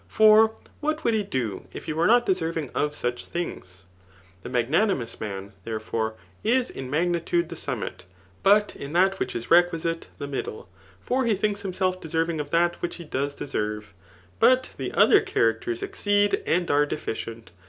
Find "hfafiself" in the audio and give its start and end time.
11.61-12.01